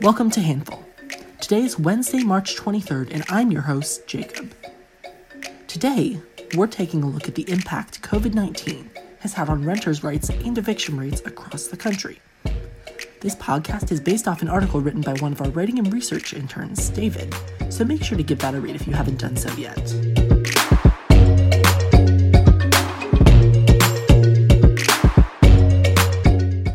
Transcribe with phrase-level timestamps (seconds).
[0.00, 0.84] Welcome to Handful.
[1.40, 4.52] Today is Wednesday, March 23rd, and I'm your host, Jacob.
[5.66, 6.20] Today,
[6.54, 10.58] we're taking a look at the impact COVID 19 has had on renters' rights and
[10.58, 12.20] eviction rates across the country.
[13.20, 16.34] This podcast is based off an article written by one of our writing and research
[16.34, 17.34] interns, David,
[17.70, 19.94] so make sure to give that a read if you haven't done so yet.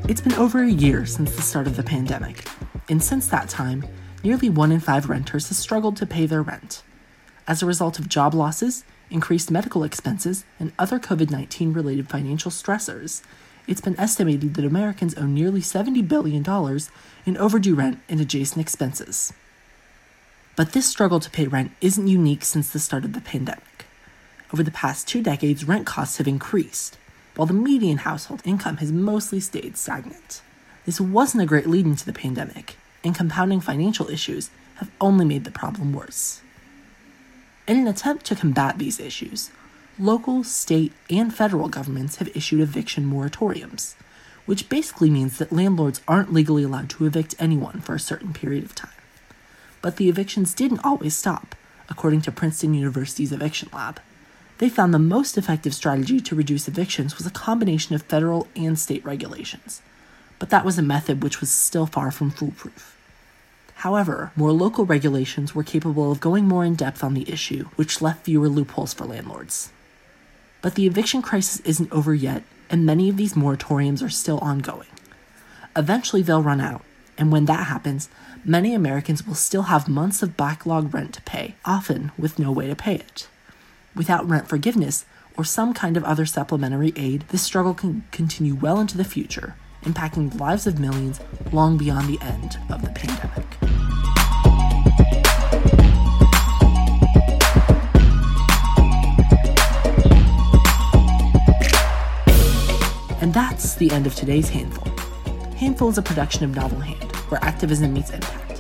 [0.10, 2.44] It's been over a year since the start of the pandemic,
[2.90, 3.86] and since that time,
[4.24, 6.84] nearly one in five renters has struggled to pay their rent.
[7.48, 12.52] As a result of job losses, increased medical expenses, and other COVID 19 related financial
[12.52, 13.22] stressors,
[13.68, 16.44] it's been estimated that Americans owe nearly $70 billion
[17.26, 19.32] in overdue rent and adjacent expenses.
[20.56, 23.86] But this struggle to pay rent isn't unique since the start of the pandemic.
[24.52, 26.98] Over the past two decades, rent costs have increased,
[27.36, 30.42] while the median household income has mostly stayed stagnant.
[30.86, 35.44] This wasn't a great lead into the pandemic, and compounding financial issues have only made
[35.44, 36.42] the problem worse.
[37.68, 39.52] In an attempt to combat these issues,
[40.00, 43.96] local, state, and federal governments have issued eviction moratoriums,
[44.46, 48.64] which basically means that landlords aren't legally allowed to evict anyone for a certain period
[48.64, 48.90] of time.
[49.82, 51.54] But the evictions didn't always stop,
[51.90, 54.00] according to Princeton University's Eviction Lab.
[54.58, 58.80] They found the most effective strategy to reduce evictions was a combination of federal and
[58.80, 59.82] state regulations,
[60.40, 62.96] but that was a method which was still far from foolproof.
[63.76, 68.02] However, more local regulations were capable of going more in depth on the issue, which
[68.02, 69.72] left fewer loopholes for landlords.
[70.62, 74.90] But the eviction crisis isn't over yet, and many of these moratoriums are still ongoing.
[75.76, 76.84] Eventually, they'll run out,
[77.18, 78.10] and when that happens,
[78.44, 82.68] many Americans will still have months of backlog rent to pay, often with no way
[82.68, 83.30] to pay it.
[83.96, 85.06] Without rent forgiveness
[85.38, 89.56] or some kind of other supplementary aid, this struggle can continue well into the future,
[89.84, 91.20] impacting the lives of millions
[91.52, 93.46] long beyond the end of the pandemic.
[103.22, 104.92] And that's the end of today's Handful.
[105.56, 108.60] Handful is a production of Novel Hand, where activism meets impact.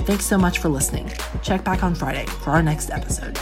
[0.00, 1.12] Thanks so much for listening.
[1.42, 3.38] Check back on Friday for our next episode.